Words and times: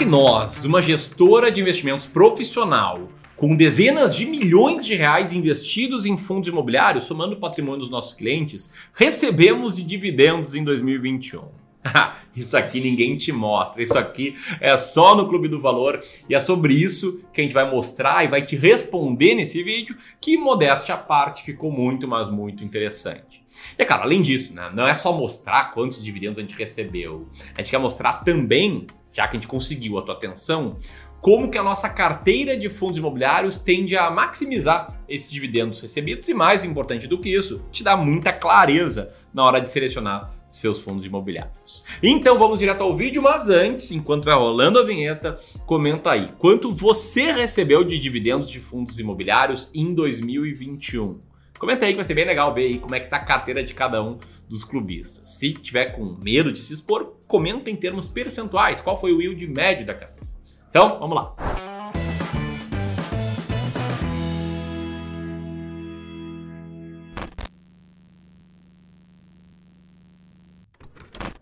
que 0.00 0.04
nós, 0.06 0.64
uma 0.64 0.80
gestora 0.80 1.52
de 1.52 1.60
investimentos 1.60 2.06
profissional, 2.06 3.10
com 3.36 3.54
dezenas 3.54 4.16
de 4.16 4.24
milhões 4.24 4.86
de 4.86 4.94
reais 4.94 5.34
investidos 5.34 6.06
em 6.06 6.16
fundos 6.16 6.48
imobiliários, 6.48 7.04
somando 7.04 7.34
o 7.34 7.38
patrimônio 7.38 7.80
dos 7.80 7.90
nossos 7.90 8.14
clientes, 8.14 8.70
recebemos 8.94 9.76
de 9.76 9.82
dividendos 9.82 10.54
em 10.54 10.64
2021? 10.64 11.42
isso 12.34 12.56
aqui 12.56 12.80
ninguém 12.80 13.14
te 13.14 13.30
mostra, 13.30 13.82
isso 13.82 13.98
aqui 13.98 14.34
é 14.58 14.74
só 14.78 15.14
no 15.14 15.28
Clube 15.28 15.48
do 15.48 15.60
Valor 15.60 16.00
e 16.26 16.34
é 16.34 16.40
sobre 16.40 16.72
isso 16.72 17.22
que 17.30 17.42
a 17.42 17.44
gente 17.44 17.52
vai 17.52 17.70
mostrar 17.70 18.24
e 18.24 18.28
vai 18.28 18.40
te 18.40 18.56
responder 18.56 19.34
nesse 19.34 19.62
vídeo, 19.62 19.98
que 20.18 20.38
modéstia 20.38 20.94
à 20.94 20.98
parte 20.98 21.42
ficou 21.42 21.70
muito, 21.70 22.08
mas 22.08 22.30
muito 22.30 22.64
interessante. 22.64 23.44
E 23.78 23.84
claro, 23.84 24.04
além 24.04 24.22
disso, 24.22 24.54
né, 24.54 24.70
não 24.72 24.88
é 24.88 24.94
só 24.94 25.12
mostrar 25.12 25.74
quantos 25.74 26.02
dividendos 26.02 26.38
a 26.38 26.42
gente 26.42 26.54
recebeu, 26.54 27.28
a 27.54 27.60
gente 27.60 27.70
quer 27.70 27.78
mostrar 27.78 28.14
também, 28.24 28.86
já 29.12 29.26
que 29.26 29.36
a 29.36 29.40
gente 29.40 29.48
conseguiu 29.48 29.98
a 29.98 30.02
tua 30.02 30.14
atenção, 30.14 30.76
como 31.20 31.50
que 31.50 31.58
a 31.58 31.62
nossa 31.62 31.88
carteira 31.88 32.56
de 32.56 32.70
fundos 32.70 32.98
imobiliários 32.98 33.58
tende 33.58 33.96
a 33.96 34.10
maximizar 34.10 34.98
esses 35.06 35.30
dividendos 35.30 35.80
recebidos 35.80 36.28
e 36.28 36.34
mais 36.34 36.64
importante 36.64 37.06
do 37.06 37.18
que 37.18 37.28
isso, 37.28 37.62
te 37.70 37.84
dá 37.84 37.96
muita 37.96 38.32
clareza 38.32 39.12
na 39.32 39.44
hora 39.44 39.60
de 39.60 39.70
selecionar 39.70 40.32
seus 40.48 40.80
fundos 40.80 41.04
imobiliários. 41.04 41.84
Então 42.02 42.38
vamos 42.38 42.58
direto 42.58 42.82
ao 42.82 42.96
vídeo, 42.96 43.22
mas 43.22 43.48
antes, 43.48 43.92
enquanto 43.92 44.24
vai 44.24 44.34
rolando 44.34 44.78
a 44.78 44.82
vinheta, 44.82 45.38
comenta 45.66 46.12
aí 46.12 46.30
quanto 46.38 46.72
você 46.72 47.30
recebeu 47.30 47.84
de 47.84 47.98
dividendos 47.98 48.50
de 48.50 48.58
fundos 48.58 48.98
imobiliários 48.98 49.70
em 49.74 49.94
2021. 49.94 51.29
Comenta 51.60 51.84
aí 51.84 51.92
que 51.92 51.96
vai 51.96 52.04
ser 52.06 52.14
bem 52.14 52.24
legal 52.24 52.54
ver 52.54 52.62
aí 52.62 52.78
como 52.78 52.94
é 52.94 53.00
que 53.00 53.10
tá 53.10 53.18
a 53.18 53.24
carteira 53.24 53.62
de 53.62 53.74
cada 53.74 54.02
um 54.02 54.18
dos 54.48 54.64
clubistas. 54.64 55.36
Se 55.36 55.52
tiver 55.52 55.94
com 55.94 56.16
medo 56.24 56.50
de 56.50 56.58
se 56.58 56.72
expor, 56.72 57.18
comenta 57.26 57.68
em 57.70 57.76
termos 57.76 58.08
percentuais, 58.08 58.80
qual 58.80 58.98
foi 58.98 59.12
o 59.12 59.20
yield 59.20 59.46
médio 59.46 59.84
da 59.84 59.92
carteira. 59.92 60.26
Então, 60.70 60.98
vamos 60.98 61.14
lá. 61.14 61.36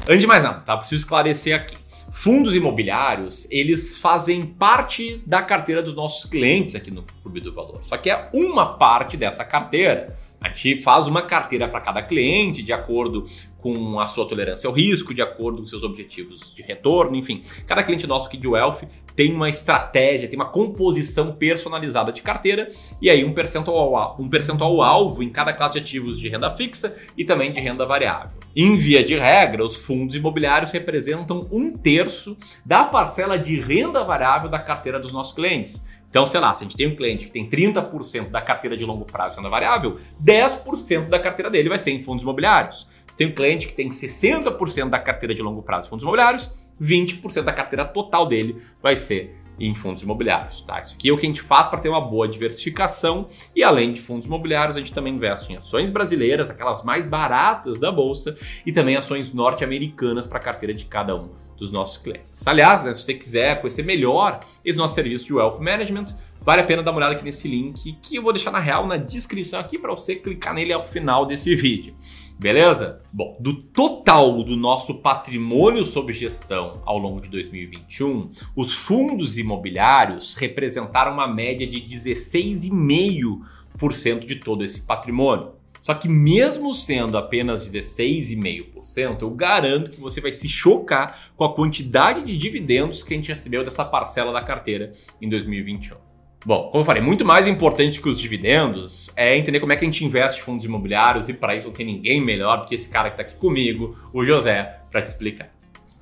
Antes 0.09 0.21
de 0.21 0.27
mais 0.27 0.43
nada, 0.43 0.62
tá? 0.62 0.77
Preciso 0.77 1.03
esclarecer 1.03 1.55
aqui. 1.55 1.77
Fundos 2.11 2.55
imobiliários, 2.55 3.47
eles 3.51 3.98
fazem 3.98 4.45
parte 4.47 5.23
da 5.27 5.42
carteira 5.42 5.83
dos 5.83 5.95
nossos 5.95 6.25
clientes 6.25 6.75
aqui 6.75 6.91
no 6.91 7.05
Clube 7.23 7.41
do 7.41 7.53
Valor. 7.53 7.81
Só 7.84 7.98
que 7.98 8.09
é 8.09 8.31
uma 8.33 8.65
parte 8.78 9.17
dessa 9.17 9.45
carteira. 9.45 10.17
A 10.41 10.48
gente 10.48 10.83
faz 10.83 11.06
uma 11.06 11.20
carteira 11.20 11.69
para 11.69 11.81
cada 11.81 12.00
cliente, 12.00 12.62
de 12.62 12.73
acordo 12.73 13.27
com 13.59 13.98
a 14.00 14.06
sua 14.06 14.27
tolerância 14.27 14.69
ao 14.69 14.73
risco, 14.73 15.12
de 15.12 15.20
acordo 15.20 15.61
com 15.61 15.67
seus 15.67 15.83
objetivos 15.83 16.55
de 16.55 16.62
retorno, 16.62 17.17
enfim. 17.17 17.42
Cada 17.67 17.83
cliente 17.83 18.06
nosso 18.06 18.28
aqui 18.28 18.37
de 18.37 18.47
Wealth 18.47 18.84
tem 19.17 19.34
uma 19.34 19.50
estratégia, 19.50 20.28
tem 20.28 20.39
uma 20.39 20.48
composição 20.48 21.33
personalizada 21.33 22.12
de 22.12 22.22
carteira 22.22 22.69
e 23.03 23.11
aí 23.11 23.25
um 23.25 23.34
percentual, 23.34 24.17
um 24.19 24.28
percentual 24.28 24.81
alvo 24.81 25.22
em 25.22 25.28
cada 25.28 25.53
classe 25.53 25.75
de 25.75 25.81
ativos 25.81 26.19
de 26.19 26.28
renda 26.28 26.50
fixa 26.53 26.97
e 27.17 27.25
também 27.25 27.53
de 27.53 27.61
renda 27.61 27.84
variável. 27.84 28.38
Em 28.57 28.75
via 28.77 29.05
de 29.05 29.17
regra, 29.17 29.65
os 29.65 29.77
fundos 29.77 30.17
imobiliários 30.17 30.73
representam 30.73 31.47
um 31.53 31.71
terço 31.73 32.37
da 32.65 32.85
parcela 32.85 33.39
de 33.39 33.61
renda 33.61 34.03
variável 34.05 34.49
da 34.49 34.59
carteira 34.59 34.99
dos 34.99 35.13
nossos 35.13 35.35
clientes. 35.35 35.85
Então, 36.11 36.25
sei 36.25 36.41
lá, 36.41 36.55
se 36.55 36.65
a 36.65 36.67
gente 36.67 36.77
tem 36.77 36.87
um 36.87 36.97
cliente 36.97 37.27
que 37.27 37.31
tem 37.31 37.49
30% 37.49 38.31
da 38.31 38.41
carteira 38.41 38.77
de 38.77 38.85
longo 38.85 39.05
prazo 39.05 39.35
em 39.35 39.37
renda 39.39 39.51
variável, 39.51 39.99
10% 40.23 41.09
da 41.09 41.19
carteira 41.19 41.51
dele 41.51 41.69
vai 41.69 41.79
ser 41.79 41.91
em 41.91 42.03
fundos 42.03 42.23
imobiliários. 42.23 42.89
Se 43.07 43.17
tem 43.17 43.27
um 43.27 43.35
cliente 43.35 43.67
que 43.67 43.75
tem 43.75 43.91
60% 43.91 44.89
da 44.89 44.99
carteira 44.99 45.34
de 45.34 45.43
longo 45.43 45.62
prazo 45.62 45.87
em 45.87 45.91
fundos 45.91 46.03
imobiliários, 46.03 46.51
20% 46.81 47.43
da 47.43 47.53
carteira 47.53 47.84
total 47.84 48.27
dele 48.27 48.62
vai 48.83 48.97
ser 48.97 49.37
em 49.59 49.75
fundos 49.75 50.03
imobiliários. 50.03 50.61
Tá? 50.61 50.81
Isso 50.81 50.95
aqui 50.95 51.09
é 51.09 51.13
o 51.13 51.17
que 51.17 51.27
a 51.27 51.29
gente 51.29 51.43
faz 51.43 51.67
para 51.67 51.79
ter 51.79 51.89
uma 51.89 52.01
boa 52.01 52.29
diversificação 52.29 53.27
e 53.55 53.63
além 53.63 53.93
de 53.93 54.01
fundos 54.01 54.27
imobiliários, 54.27 54.77
a 54.77 54.81
gente 54.81 54.93
também 54.93 55.15
investe 55.15 55.53
em 55.53 55.57
ações 55.57 55.91
brasileiras, 55.91 56.51
aquelas 56.51 56.83
mais 56.83 57.07
baratas 57.07 57.79
da 57.79 57.91
bolsa, 57.91 58.37
e 58.65 58.73
também 58.73 58.97
ações 58.97 59.33
norte-americanas 59.33 60.27
para 60.27 60.39
a 60.39 60.43
carteira 60.43 60.75
de 60.75 60.85
cada 60.85 61.15
um 61.17 61.31
dos 61.57 61.71
nossos 61.71 61.99
clientes. 61.99 62.47
Aliás, 62.47 62.85
né, 62.85 62.95
se 62.95 63.03
você 63.03 63.15
quiser 63.15 63.61
conhecer 63.61 63.83
melhor 63.83 64.41
esse 64.65 64.79
nosso 64.79 64.95
serviço 64.95 65.27
de 65.27 65.35
Wealth 65.35 65.59
Management, 65.61 66.07
vale 66.41 66.63
a 66.63 66.65
pena 66.65 66.83
dar 66.83 66.93
uma 66.93 66.99
olhada 66.99 67.15
aqui 67.15 67.25
nesse 67.25 67.49
link 67.49 67.93
que 68.01 68.17
eu 68.17 68.23
vou 68.23 68.33
deixar 68.33 68.51
na 68.51 68.61
real 68.61 68.87
na 68.87 68.97
descrição 68.97 69.59
aqui 69.59 69.79
para 69.79 69.91
você 69.91 70.15
clicar 70.15 70.55
nele 70.55 70.73
ao 70.73 70.87
final 70.87 71.27
desse 71.27 71.55
vídeo. 71.55 71.95
Beleza? 72.38 73.00
Bom, 73.12 73.37
do 73.41 73.53
total 73.53 74.44
do 74.44 74.54
nosso 74.54 75.00
patrimônio 75.00 75.84
sob 75.84 76.12
gestão 76.12 76.81
ao 76.87 76.97
longo 76.97 77.21
de 77.21 77.28
2021, 77.28 78.31
os 78.54 78.75
fundos 78.75 79.37
imobiliários 79.37 80.34
representaram 80.34 81.15
uma 81.15 81.27
média 81.27 81.66
de 81.66 81.81
16,5% 81.81 84.25
de 84.25 84.37
todo 84.37 84.62
esse 84.62 84.82
patrimônio. 84.82 85.54
Só 85.82 85.94
que 85.94 86.09
mesmo 86.09 86.72
sendo 86.75 87.19
apenas 87.19 87.69
16,5%, 87.69 89.22
eu 89.22 89.31
garanto 89.31 89.91
que 89.91 90.00
você 90.00 90.21
vai 90.21 90.31
se 90.31 90.48
chocar 90.48 91.32
com 91.34 91.43
a 91.43 91.53
quantidade 91.53 92.22
de 92.22 92.38
dividendos 92.38 93.03
que 93.03 93.15
a 93.15 93.16
gente 93.16 93.31
recebeu 93.31 93.65
dessa 93.65 93.84
parcela 93.84 94.32
da 94.32 94.43
carteira 94.43 94.93
em 95.21 95.28
2021. 95.28 96.08
Bom, 96.48 96.70
como 96.70 96.81
eu 96.81 96.84
falei, 96.86 97.03
muito 97.03 97.26
mais 97.26 97.47
importante 97.47 98.00
que 98.00 98.09
os 98.09 98.19
dividendos 98.19 99.10
é 99.14 99.36
entender 99.36 99.60
como 99.60 99.70
é 99.70 99.76
que 99.76 99.84
a 99.84 99.86
gente 99.86 100.03
investe 100.03 100.41
em 100.41 100.42
fundos 100.42 100.64
imobiliários 100.64 101.28
e 101.28 101.34
para 101.34 101.54
isso 101.54 101.69
não 101.69 101.75
tem 101.75 101.84
ninguém 101.84 102.25
melhor 102.25 102.62
do 102.62 102.66
que 102.66 102.75
esse 102.75 102.88
cara 102.88 103.10
que 103.10 103.20
está 103.20 103.22
aqui 103.22 103.34
comigo, 103.34 103.98
o 104.14 104.25
José, 104.25 104.81
para 104.91 105.03
te 105.03 105.09
explicar. 105.09 105.50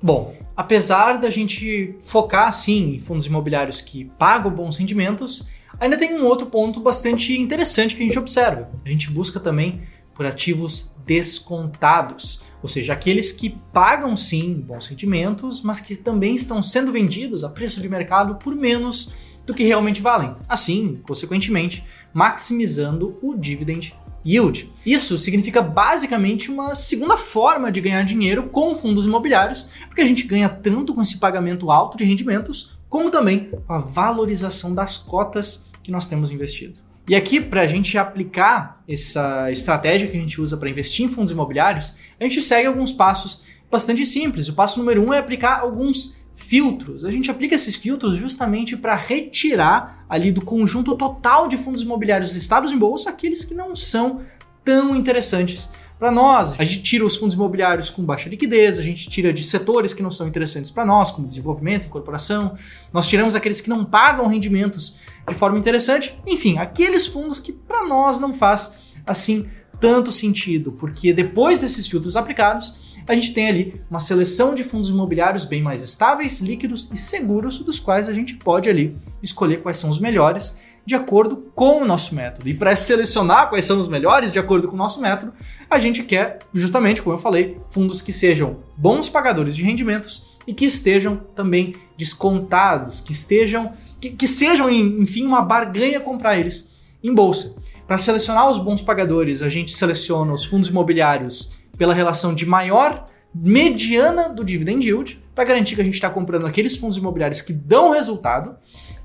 Bom, 0.01 0.37
apesar 0.55 1.17
da 1.17 1.29
gente 1.29 1.97
focar 1.99 2.53
sim 2.53 2.95
em 2.95 2.99
fundos 2.99 3.25
imobiliários 3.25 3.81
que 3.81 4.05
pagam 4.17 4.49
bons 4.49 4.77
rendimentos, 4.77 5.45
ainda 5.81 5.97
tem 5.97 6.17
um 6.17 6.25
outro 6.25 6.47
ponto 6.47 6.79
bastante 6.79 7.37
interessante 7.37 7.93
que 7.93 8.03
a 8.03 8.05
gente 8.05 8.17
observa. 8.17 8.71
A 8.85 8.89
gente 8.89 9.11
busca 9.11 9.41
também 9.41 9.81
por 10.15 10.25
ativos 10.25 10.95
descontados, 11.05 12.43
ou 12.63 12.69
seja, 12.69 12.93
aqueles 12.93 13.33
que 13.33 13.53
pagam 13.73 14.15
sim 14.15 14.53
bons 14.53 14.87
rendimentos, 14.87 15.61
mas 15.61 15.81
que 15.81 15.97
também 15.97 16.35
estão 16.35 16.63
sendo 16.63 16.89
vendidos 16.93 17.43
a 17.43 17.49
preço 17.49 17.81
de 17.81 17.89
mercado 17.89 18.35
por 18.35 18.55
menos 18.55 19.11
do 19.47 19.53
que 19.53 19.63
realmente 19.63 20.01
valem. 20.01 20.35
Assim, 20.47 20.99
consequentemente, 21.07 21.83
maximizando 22.13 23.17
o 23.21 23.33
dividend 23.33 23.95
yield. 24.25 24.69
Isso 24.85 25.17
significa 25.17 25.61
basicamente 25.61 26.51
uma 26.51 26.75
segunda 26.75 27.15
forma 27.17 27.71
de 27.71 27.79
ganhar 27.79 28.03
dinheiro 28.03 28.43
com 28.43 28.75
fundos 28.75 29.05
imobiliários, 29.05 29.67
porque 29.87 30.01
a 30.01 30.05
gente 30.05 30.27
ganha 30.27 30.49
tanto 30.49 30.93
com 30.93 31.01
esse 31.01 31.17
pagamento 31.17 31.71
alto 31.71 31.97
de 31.97 32.03
rendimentos, 32.03 32.77
como 32.89 33.09
também 33.09 33.49
com 33.49 33.73
a 33.73 33.79
valorização 33.79 34.75
das 34.75 34.97
cotas 34.97 35.65
que 35.81 35.91
nós 35.91 36.05
temos 36.05 36.31
investido. 36.31 36.79
E 37.07 37.15
aqui, 37.15 37.39
para 37.39 37.61
a 37.61 37.67
gente 37.67 37.97
aplicar 37.97 38.83
essa 38.85 39.49
estratégia 39.49 40.09
que 40.09 40.17
a 40.17 40.19
gente 40.19 40.41
usa 40.41 40.57
para 40.57 40.69
investir 40.69 41.05
em 41.05 41.09
fundos 41.09 41.31
imobiliários, 41.31 41.95
a 42.19 42.23
gente 42.25 42.41
segue 42.41 42.67
alguns 42.67 42.91
passos 42.91 43.43
bastante 43.71 44.05
simples. 44.05 44.49
O 44.49 44.53
passo 44.53 44.77
número 44.77 45.01
um 45.01 45.13
é 45.13 45.17
aplicar 45.17 45.61
alguns 45.61 46.17
filtros. 46.37 47.03
A 47.03 47.11
gente 47.11 47.31
aplica 47.31 47.55
esses 47.55 47.75
filtros 47.75 48.15
justamente 48.15 48.77
para 48.77 48.95
retirar 48.95 50.05
ali 50.07 50.31
do 50.31 50.39
conjunto 50.39 50.95
total 50.95 51.47
de 51.47 51.57
fundos 51.57 51.81
imobiliários 51.81 52.31
listados 52.31 52.71
em 52.71 52.77
bolsa 52.77 53.09
aqueles 53.09 53.43
que 53.43 53.55
não 53.55 53.75
são 53.75 54.21
tão 54.63 54.95
interessantes 54.95 55.71
para 55.97 56.11
nós. 56.11 56.57
A 56.59 56.63
gente 56.63 56.83
tira 56.83 57.03
os 57.03 57.17
fundos 57.17 57.33
imobiliários 57.33 57.89
com 57.89 58.03
baixa 58.03 58.29
liquidez, 58.29 58.77
a 58.77 58.83
gente 58.83 59.09
tira 59.09 59.33
de 59.33 59.43
setores 59.43 59.95
que 59.95 60.03
não 60.03 60.11
são 60.11 60.27
interessantes 60.27 60.69
para 60.69 60.85
nós, 60.85 61.11
como 61.11 61.27
desenvolvimento, 61.27 61.87
incorporação. 61.87 62.55
Nós 62.93 63.09
tiramos 63.09 63.35
aqueles 63.35 63.59
que 63.59 63.69
não 63.69 63.83
pagam 63.83 64.27
rendimentos 64.27 64.99
de 65.27 65.33
forma 65.33 65.57
interessante. 65.57 66.17
Enfim, 66.27 66.59
aqueles 66.59 67.07
fundos 67.07 67.39
que 67.39 67.51
para 67.51 67.87
nós 67.87 68.19
não 68.19 68.31
faz 68.31 68.75
assim 69.07 69.47
tanto 69.79 70.11
sentido, 70.11 70.71
porque 70.71 71.11
depois 71.13 71.59
desses 71.59 71.87
filtros 71.87 72.15
aplicados, 72.15 72.96
a 73.07 73.15
gente 73.15 73.33
tem 73.33 73.47
ali 73.47 73.81
uma 73.89 73.99
seleção 73.99 74.53
de 74.53 74.63
fundos 74.63 74.89
imobiliários 74.89 75.45
bem 75.45 75.61
mais 75.61 75.81
estáveis, 75.81 76.39
líquidos 76.39 76.89
e 76.93 76.97
seguros, 76.97 77.59
dos 77.59 77.79
quais 77.79 78.09
a 78.09 78.13
gente 78.13 78.35
pode 78.35 78.69
ali 78.69 78.95
escolher 79.23 79.61
quais 79.61 79.77
são 79.77 79.89
os 79.89 79.99
melhores 79.99 80.57
de 80.85 80.95
acordo 80.95 81.51
com 81.53 81.81
o 81.81 81.85
nosso 81.85 82.15
método. 82.15 82.47
E 82.47 82.53
para 82.53 82.75
selecionar 82.75 83.49
quais 83.49 83.65
são 83.65 83.79
os 83.79 83.89
melhores 83.89 84.31
de 84.31 84.39
acordo 84.39 84.67
com 84.69 84.75
o 84.75 84.77
nosso 84.77 85.01
método, 85.01 85.33
a 85.69 85.77
gente 85.79 86.01
quer, 86.03 86.39
justamente 86.53 87.01
como 87.01 87.15
eu 87.15 87.19
falei, 87.19 87.57
fundos 87.67 88.01
que 88.01 88.13
sejam 88.13 88.57
bons 88.77 89.09
pagadores 89.09 89.55
de 89.55 89.63
rendimentos 89.63 90.37
e 90.47 90.53
que 90.53 90.65
estejam 90.65 91.17
também 91.35 91.75
descontados, 91.97 93.01
que 93.01 93.11
estejam 93.11 93.71
que, 93.99 94.11
que 94.11 94.27
sejam 94.27 94.69
enfim 94.69 95.25
uma 95.25 95.41
barganha 95.41 95.99
comprar 95.99 96.37
eles 96.37 96.87
em 97.03 97.13
bolsa. 97.13 97.53
Para 97.85 97.97
selecionar 97.97 98.49
os 98.49 98.59
bons 98.59 98.81
pagadores, 98.81 99.41
a 99.41 99.49
gente 99.49 99.73
seleciona 99.73 100.33
os 100.33 100.45
fundos 100.45 100.69
imobiliários 100.69 101.56
pela 101.77 101.93
relação 101.93 102.33
de 102.33 102.45
maior 102.45 103.05
mediana 103.33 104.29
do 104.29 104.43
dividend 104.43 104.85
yield, 104.85 105.21
para 105.35 105.43
garantir 105.43 105.75
que 105.75 105.81
a 105.81 105.83
gente 105.83 105.93
está 105.93 106.09
comprando 106.09 106.47
aqueles 106.47 106.75
fundos 106.75 106.97
imobiliários 106.97 107.41
que 107.41 107.53
dão 107.53 107.91
resultado. 107.91 108.55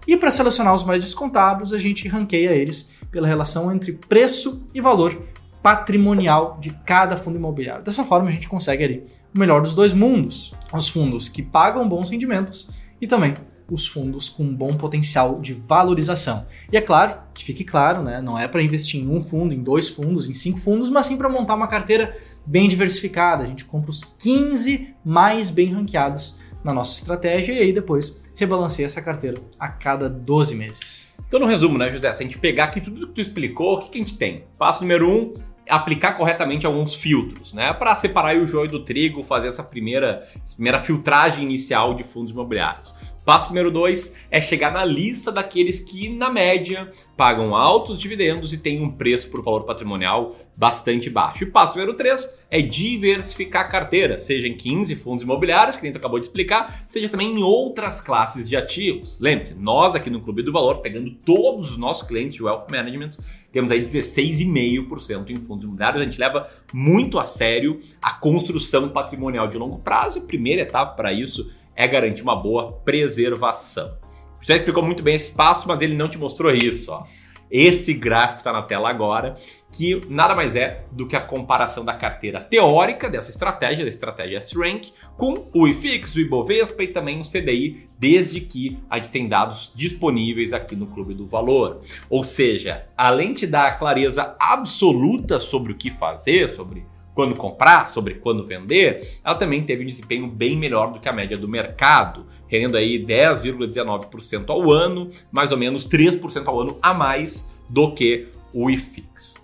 E 0.06 0.16
para 0.16 0.30
selecionar 0.30 0.74
os 0.74 0.84
mais 0.84 1.04
descontados, 1.04 1.72
a 1.72 1.78
gente 1.78 2.08
ranqueia 2.08 2.50
eles 2.50 2.98
pela 3.10 3.28
relação 3.28 3.72
entre 3.72 3.92
preço 3.92 4.64
e 4.74 4.80
valor 4.80 5.20
patrimonial 5.62 6.58
de 6.60 6.70
cada 6.84 7.16
fundo 7.16 7.38
imobiliário. 7.38 7.84
Dessa 7.84 8.04
forma, 8.04 8.28
a 8.28 8.32
gente 8.32 8.48
consegue 8.48 8.82
ali 8.82 9.06
o 9.34 9.38
melhor 9.38 9.60
dos 9.60 9.74
dois 9.74 9.92
mundos: 9.92 10.54
os 10.72 10.88
fundos 10.88 11.28
que 11.28 11.42
pagam 11.42 11.88
bons 11.88 12.08
rendimentos 12.08 12.70
e 13.00 13.06
também 13.06 13.34
os 13.72 13.86
fundos 13.86 14.28
com 14.28 14.54
bom 14.54 14.74
potencial 14.74 15.40
de 15.40 15.54
valorização. 15.54 16.46
E 16.70 16.76
é 16.76 16.80
claro, 16.80 17.16
que 17.32 17.42
fique 17.42 17.64
claro, 17.64 18.02
né, 18.02 18.20
não 18.20 18.38
é 18.38 18.46
para 18.46 18.62
investir 18.62 19.00
em 19.00 19.08
um 19.08 19.20
fundo, 19.20 19.54
em 19.54 19.62
dois 19.62 19.88
fundos, 19.88 20.28
em 20.28 20.34
cinco 20.34 20.58
fundos, 20.58 20.90
mas 20.90 21.06
sim 21.06 21.16
para 21.16 21.28
montar 21.28 21.54
uma 21.54 21.66
carteira 21.66 22.14
bem 22.44 22.69
diversificada. 22.69 23.44
A 23.44 23.46
gente 23.46 23.64
compra 23.64 23.90
os 23.90 24.04
15 24.04 24.94
mais 25.02 25.48
bem 25.48 25.72
ranqueados 25.72 26.36
na 26.62 26.74
nossa 26.74 26.94
estratégia 26.94 27.54
e 27.54 27.58
aí 27.60 27.72
depois 27.72 28.20
rebalanceia 28.34 28.86
essa 28.86 29.00
carteira 29.00 29.40
a 29.58 29.69
cada 29.69 30.08
12 30.08 30.54
meses. 30.54 31.06
Então, 31.26 31.40
no 31.40 31.46
resumo, 31.46 31.78
né, 31.78 31.90
José, 31.90 32.12
se 32.12 32.22
a 32.22 32.26
gente 32.26 32.38
pegar 32.38 32.64
aqui 32.64 32.80
tudo 32.80 33.06
que 33.06 33.14
tu 33.14 33.20
explicou, 33.20 33.76
o 33.76 33.78
que, 33.78 33.88
que 33.88 33.98
a 33.98 34.02
gente 34.02 34.19
tem? 34.19 34.44
Passo 34.58 34.82
número 34.82 35.08
um, 35.08 35.32
aplicar 35.69 36.12
corretamente 36.12 36.66
alguns 36.66 36.94
filtros, 36.94 37.52
né? 37.52 37.72
Para 37.72 37.96
separar 37.96 38.36
o 38.36 38.46
joio 38.46 38.70
do 38.70 38.84
trigo, 38.84 39.22
fazer 39.22 39.48
essa 39.48 39.62
primeira, 39.62 40.28
essa 40.44 40.54
primeira 40.54 40.78
filtragem 40.80 41.42
inicial 41.42 41.94
de 41.94 42.02
fundos 42.02 42.32
imobiliários. 42.32 42.92
Passo 43.24 43.50
número 43.50 43.70
2 43.70 44.14
é 44.32 44.40
chegar 44.40 44.72
na 44.72 44.84
lista 44.84 45.30
daqueles 45.30 45.78
que, 45.78 46.08
na 46.08 46.28
média, 46.28 46.90
pagam 47.16 47.54
altos 47.54 48.00
dividendos 48.00 48.52
e 48.52 48.58
têm 48.58 48.82
um 48.82 48.90
preço 48.90 49.28
por 49.28 49.42
valor 49.42 49.62
patrimonial 49.62 50.34
bastante 50.56 51.08
baixo. 51.08 51.44
E 51.44 51.46
passo 51.46 51.78
número 51.78 51.94
3 51.96 52.42
é 52.50 52.60
diversificar 52.60 53.62
a 53.62 53.69
carteira, 53.69 54.19
seja 54.19 54.48
em 54.48 54.54
15 54.54 54.96
fundos 54.96 55.22
imobiliários, 55.22 55.76
que 55.76 55.82
a 55.82 55.86
gente 55.86 55.98
acabou 55.98 56.19
de 56.19 56.26
explicar, 56.26 56.84
seja 56.84 57.08
também 57.08 57.32
em 57.32 57.42
outras 57.42 58.00
classes 58.00 58.48
de 58.48 58.56
ativos. 58.56 59.16
Lembre-se, 59.20 59.54
nós 59.54 59.94
aqui 59.94 60.10
no 60.10 60.20
Clube 60.20 60.42
do 60.42 60.50
Valor, 60.50 60.78
pegando 60.78 61.10
todos 61.24 61.70
os 61.70 61.78
nossos 61.78 62.06
clientes 62.06 62.34
de 62.34 62.42
Wealth 62.42 62.66
Management, 62.69 63.12
temos 63.52 63.70
aí 63.70 63.82
16,5% 63.82 65.30
em 65.30 65.38
fundos 65.38 65.64
imobiliários. 65.64 66.02
A 66.02 66.04
gente 66.04 66.19
leva 66.19 66.48
muito 66.72 67.20
a 67.20 67.24
sério 67.24 67.78
a 68.00 68.12
construção 68.14 68.88
patrimonial 68.88 69.46
de 69.46 69.58
longo 69.58 69.78
prazo 69.78 70.19
a 70.19 70.22
primeira 70.22 70.62
etapa 70.62 70.94
para 70.94 71.12
isso 71.12 71.50
é 71.82 71.88
garantir 71.88 72.23
uma 72.23 72.37
boa 72.37 72.73
preservação. 72.73 73.99
Já 74.40 74.55
explicou 74.55 74.82
muito 74.82 75.02
bem 75.02 75.14
esse 75.14 75.32
passo, 75.32 75.67
mas 75.67 75.82
ele 75.82 75.94
não 75.94 76.08
te 76.08 76.19
mostrou 76.19 76.52
isso. 76.52 76.93
Ó. 76.93 77.05
Esse 77.50 77.93
gráfico 77.93 78.38
está 78.38 78.52
na 78.52 78.62
tela 78.62 78.88
agora, 78.88 79.34
que 79.70 80.00
nada 80.08 80.34
mais 80.34 80.56
é 80.56 80.87
do 80.90 81.06
que 81.06 81.14
a 81.14 81.20
comparação 81.20 81.84
da 81.84 81.93
carteira 81.93 82.40
teórica 82.40 83.11
dessa 83.11 83.31
estratégia, 83.31 83.84
da 83.84 83.88
estratégia 83.88 84.38
S-Rank, 84.38 84.87
com 85.19 85.50
o 85.52 85.69
IFIX, 85.69 86.14
o 86.14 86.20
Ibovespa 86.20 86.82
e 86.82 86.88
também 86.88 87.20
o 87.20 87.25
CDI, 87.25 87.90
desde 87.99 88.40
que 88.40 88.79
a 88.88 88.96
gente 88.96 89.11
tem 89.11 89.29
dados 89.29 89.73
disponíveis 89.75 90.52
aqui 90.52 90.75
no 90.75 90.87
Clube 90.87 91.14
do 91.14 91.26
Valor. 91.26 91.81
Ou 92.08 92.25
seja, 92.25 92.87
além 92.96 93.32
de 93.32 93.46
dar 93.46 93.79
clareza 93.79 94.34
absoluta 94.40 95.38
sobre 95.38 95.73
o 95.73 95.76
que 95.76 95.90
fazer, 95.90 96.49
sobre 96.49 96.87
quando 97.14 97.36
comprar, 97.36 97.86
sobre 97.88 98.14
quando 98.14 98.44
vender, 98.44 99.18
ela 99.24 99.34
também 99.34 99.62
teve 99.62 99.84
um 99.84 99.86
desempenho 99.86 100.26
bem 100.26 100.56
melhor 100.56 100.92
do 100.92 101.00
que 101.00 101.08
a 101.08 101.12
média 101.12 101.36
do 101.36 101.48
mercado, 101.48 102.26
rendendo 102.48 102.76
aí 102.76 103.04
10,19% 103.04 104.48
ao 104.48 104.70
ano, 104.70 105.10
mais 105.30 105.52
ou 105.52 105.58
menos 105.58 105.86
3% 105.86 106.46
ao 106.46 106.60
ano 106.60 106.78
a 106.82 106.94
mais 106.94 107.50
do 107.68 107.92
que 107.92 108.28
o 108.52 108.70
IFIX. 108.70 109.34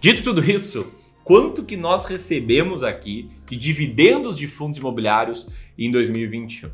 Dito 0.00 0.22
tudo 0.22 0.44
isso, 0.44 0.86
quanto 1.22 1.64
que 1.64 1.76
nós 1.76 2.04
recebemos 2.04 2.82
aqui 2.82 3.30
de 3.46 3.56
dividendos 3.56 4.36
de 4.36 4.46
fundos 4.46 4.78
imobiliários 4.78 5.48
em 5.78 5.90
2021? 5.90 6.70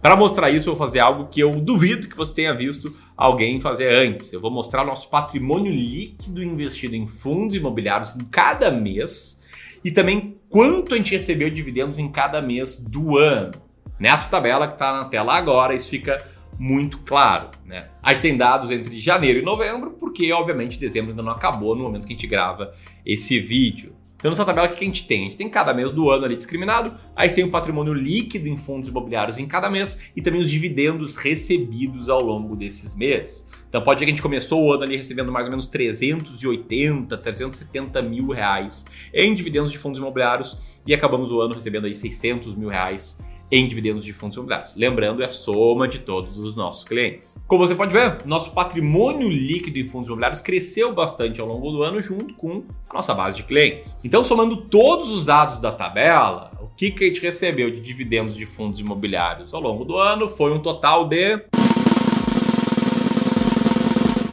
Para 0.00 0.14
mostrar 0.14 0.50
isso, 0.50 0.68
eu 0.68 0.76
vou 0.76 0.86
fazer 0.86 1.00
algo 1.00 1.26
que 1.26 1.40
eu 1.40 1.50
duvido 1.60 2.06
que 2.06 2.16
você 2.16 2.32
tenha 2.32 2.54
visto 2.54 2.94
alguém 3.16 3.60
fazer 3.60 3.92
antes. 3.92 4.32
Eu 4.32 4.40
vou 4.40 4.50
mostrar 4.50 4.84
nosso 4.84 5.08
patrimônio 5.08 5.72
líquido 5.72 6.42
investido 6.42 6.94
em 6.94 7.06
fundos 7.06 7.56
imobiliários 7.56 8.14
em 8.14 8.24
cada 8.24 8.70
mês 8.70 9.40
e 9.84 9.90
também 9.90 10.36
quanto 10.48 10.94
a 10.94 10.96
gente 10.96 11.12
recebeu 11.12 11.48
de 11.50 11.56
dividendos 11.56 11.98
em 11.98 12.08
cada 12.10 12.40
mês 12.40 12.78
do 12.78 13.16
ano. 13.16 13.52
Nessa 13.98 14.30
tabela 14.30 14.66
que 14.66 14.74
está 14.74 14.92
na 14.92 15.04
tela 15.06 15.34
agora, 15.34 15.74
isso 15.74 15.88
fica 15.88 16.22
muito 16.58 16.98
claro. 16.98 17.50
Né? 17.64 17.88
A 18.02 18.12
gente 18.12 18.22
tem 18.22 18.36
dados 18.36 18.70
entre 18.70 18.98
janeiro 18.98 19.38
e 19.38 19.42
novembro, 19.42 19.92
porque 19.92 20.32
obviamente 20.32 20.78
dezembro 20.78 21.10
ainda 21.10 21.22
não 21.22 21.32
acabou 21.32 21.74
no 21.74 21.84
momento 21.84 22.06
que 22.06 22.12
a 22.12 22.16
gente 22.16 22.26
grava 22.26 22.74
esse 23.04 23.40
vídeo. 23.40 23.95
Então, 24.16 24.30
nessa 24.30 24.44
tabela, 24.44 24.66
o 24.66 24.74
que 24.74 24.82
a 24.82 24.86
gente 24.86 25.06
tem? 25.06 25.20
A 25.20 25.24
gente 25.24 25.36
tem 25.36 25.48
cada 25.48 25.74
mês 25.74 25.92
do 25.92 26.10
ano 26.10 26.24
ali 26.24 26.34
discriminado, 26.34 26.98
aí 27.14 27.28
tem 27.28 27.44
o 27.44 27.50
patrimônio 27.50 27.92
líquido 27.92 28.48
em 28.48 28.56
fundos 28.56 28.88
imobiliários 28.88 29.36
em 29.38 29.46
cada 29.46 29.68
mês 29.70 29.98
e 30.16 30.22
também 30.22 30.40
os 30.40 30.50
dividendos 30.50 31.16
recebidos 31.16 32.08
ao 32.08 32.22
longo 32.22 32.56
desses 32.56 32.94
meses. 32.94 33.46
Então, 33.68 33.82
pode 33.82 34.00
ver 34.00 34.06
que 34.06 34.12
a 34.12 34.14
gente 34.14 34.22
começou 34.22 34.64
o 34.64 34.72
ano 34.72 34.84
ali 34.84 34.96
recebendo 34.96 35.30
mais 35.30 35.46
ou 35.46 35.50
menos 35.50 35.66
380, 35.66 37.16
370 37.18 38.02
mil 38.02 38.28
reais 38.28 38.86
em 39.12 39.34
dividendos 39.34 39.70
de 39.70 39.76
fundos 39.76 39.98
imobiliários 39.98 40.58
e 40.86 40.94
acabamos 40.94 41.30
o 41.30 41.40
ano 41.40 41.54
recebendo 41.54 41.84
aí 41.84 41.94
600 41.94 42.54
mil 42.54 42.68
reais 42.68 43.18
em 43.50 43.66
dividendos 43.66 44.04
de 44.04 44.12
fundos 44.12 44.36
imobiliários. 44.36 44.74
Lembrando, 44.74 45.22
é 45.22 45.26
a 45.26 45.28
soma 45.28 45.86
de 45.86 46.00
todos 46.00 46.38
os 46.38 46.56
nossos 46.56 46.84
clientes. 46.84 47.38
Como 47.46 47.66
você 47.66 47.74
pode 47.74 47.92
ver, 47.92 48.26
nosso 48.26 48.52
patrimônio 48.52 49.28
líquido 49.28 49.78
em 49.78 49.84
fundos 49.84 50.08
imobiliários 50.08 50.40
cresceu 50.40 50.92
bastante 50.92 51.40
ao 51.40 51.46
longo 51.46 51.70
do 51.70 51.82
ano 51.82 52.00
junto 52.02 52.34
com 52.34 52.64
a 52.88 52.94
nossa 52.94 53.14
base 53.14 53.36
de 53.36 53.42
clientes. 53.44 53.98
Então, 54.04 54.24
somando 54.24 54.56
todos 54.56 55.10
os 55.10 55.24
dados 55.24 55.60
da 55.60 55.70
tabela, 55.70 56.50
o 56.60 56.68
que, 56.76 56.90
que 56.90 57.04
a 57.04 57.06
gente 57.06 57.20
recebeu 57.20 57.70
de 57.70 57.80
dividendos 57.80 58.36
de 58.36 58.46
fundos 58.46 58.80
imobiliários 58.80 59.54
ao 59.54 59.60
longo 59.60 59.84
do 59.84 59.96
ano 59.96 60.28
foi 60.28 60.52
um 60.52 60.60
total 60.60 61.08
de 61.08 61.40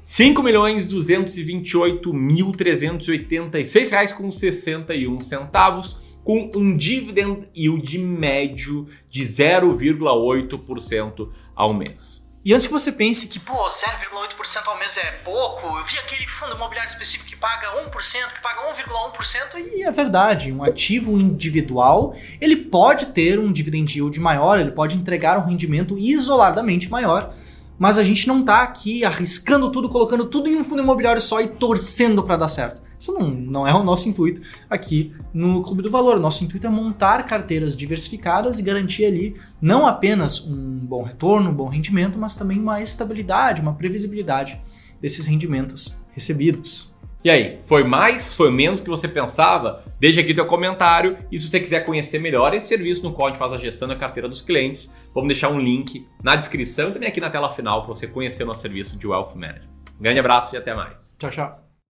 5 0.03 0.43
milhões 0.43 0.85
228 0.85 2.13
mil 2.13 2.51
386 2.51 3.89
reais 3.89 4.11
com 4.11 4.29
61 4.29 5.19
centavos 5.21 6.02
com 6.23 6.51
um 6.55 6.75
dividend 6.75 7.47
yield 7.55 7.97
médio 7.97 8.87
de 9.09 9.23
0,8% 9.23 11.29
ao 11.55 11.73
mês. 11.73 12.23
E 12.45 12.53
antes 12.53 12.67
que 12.67 12.73
você 12.73 12.91
pense 12.91 13.27
que, 13.27 13.39
pô, 13.39 13.53
0,8% 13.53 14.67
ao 14.67 14.77
mês 14.77 14.97
é 14.97 15.11
pouco, 15.23 15.77
eu 15.77 15.85
vi 15.85 15.97
aquele 15.97 16.27
fundo 16.27 16.55
imobiliário 16.55 16.89
específico 16.89 17.29
que 17.29 17.37
paga 17.37 17.67
1%, 17.85 17.89
que 18.33 18.41
paga 18.41 18.59
1,1%, 18.73 19.65
e 19.73 19.83
é 19.83 19.91
verdade, 19.91 20.51
um 20.51 20.61
ativo 20.61 21.17
individual, 21.17 22.13
ele 22.41 22.57
pode 22.57 23.05
ter 23.07 23.39
um 23.39 23.49
dividend 23.49 23.97
yield 23.97 24.19
maior, 24.19 24.59
ele 24.59 24.71
pode 24.71 24.97
entregar 24.97 25.37
um 25.37 25.45
rendimento 25.45 25.97
isoladamente 25.97 26.89
maior, 26.89 27.33
mas 27.79 27.97
a 27.97 28.03
gente 28.03 28.27
não 28.27 28.41
está 28.41 28.61
aqui 28.61 29.05
arriscando 29.05 29.71
tudo, 29.71 29.87
colocando 29.87 30.25
tudo 30.25 30.49
em 30.49 30.57
um 30.57 30.65
fundo 30.65 30.81
imobiliário 30.81 31.21
só 31.21 31.39
e 31.39 31.47
torcendo 31.47 32.23
para 32.23 32.35
dar 32.35 32.49
certo. 32.49 32.81
Isso 33.03 33.11
não, 33.11 33.29
não 33.29 33.67
é 33.67 33.73
o 33.73 33.83
nosso 33.83 34.07
intuito 34.07 34.41
aqui 34.69 35.13
no 35.33 35.61
Clube 35.61 35.81
do 35.81 35.91
Valor. 35.91 36.17
Nosso 36.21 36.41
intuito 36.41 36.65
é 36.65 36.69
montar 36.69 37.25
carteiras 37.25 37.75
diversificadas 37.75 38.59
e 38.59 38.63
garantir 38.63 39.03
ali 39.03 39.35
não 39.61 39.85
apenas 39.85 40.39
um 40.39 40.79
bom 40.79 41.03
retorno, 41.03 41.49
um 41.49 41.53
bom 41.53 41.67
rendimento, 41.67 42.17
mas 42.17 42.37
também 42.37 42.57
uma 42.57 42.81
estabilidade, 42.81 43.61
uma 43.61 43.73
previsibilidade 43.73 44.61
desses 45.01 45.25
rendimentos 45.25 45.97
recebidos. 46.13 46.93
E 47.25 47.29
aí, 47.29 47.59
foi 47.63 47.83
mais, 47.83 48.35
foi 48.35 48.49
menos 48.49 48.79
que 48.79 48.89
você 48.89 49.07
pensava? 49.07 49.83
Deixa 49.99 50.21
aqui 50.21 50.33
teu 50.33 50.45
comentário 50.45 51.17
e 51.29 51.37
se 51.37 51.49
você 51.49 51.59
quiser 51.59 51.81
conhecer 51.81 52.19
melhor 52.19 52.53
esse 52.53 52.67
serviço 52.67 53.03
no 53.03 53.11
qual 53.11 53.27
a 53.27 53.31
gente 53.31 53.39
faz 53.39 53.51
a 53.51 53.57
gestão 53.57 53.85
da 53.85 53.97
carteira 53.97 54.29
dos 54.29 54.39
clientes, 54.39 54.93
vamos 55.13 55.27
deixar 55.27 55.49
um 55.49 55.59
link 55.59 56.07
na 56.23 56.37
descrição 56.37 56.87
e 56.87 56.93
também 56.93 57.09
aqui 57.09 57.19
na 57.19 57.29
tela 57.29 57.49
final 57.49 57.83
para 57.83 57.95
você 57.95 58.07
conhecer 58.07 58.43
o 58.43 58.45
nosso 58.45 58.61
serviço 58.61 58.97
de 58.97 59.05
Wealth 59.05 59.35
Management. 59.35 59.73
Um 59.99 60.03
grande 60.03 60.19
abraço 60.19 60.55
e 60.55 60.57
até 60.57 60.73
mais. 60.73 61.13
Tchau, 61.19 61.29
tchau. 61.29 61.62